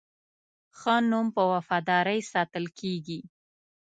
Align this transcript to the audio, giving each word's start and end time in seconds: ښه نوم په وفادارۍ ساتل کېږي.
ښه 0.79 0.95
نوم 1.09 1.27
په 1.35 1.43
وفادارۍ 1.51 2.19
ساتل 2.33 2.65
کېږي. 2.79 3.19